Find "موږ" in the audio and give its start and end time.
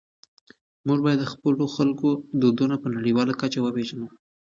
0.87-0.99